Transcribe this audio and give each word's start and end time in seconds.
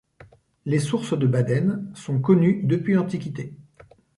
Les 0.65 0.79
sources 0.79 1.13
de 1.15 1.27
Baden 1.27 1.87
sont 1.93 2.19
connues 2.21 2.63
depuis 2.63 2.95
l'Antiquité. 2.95 3.53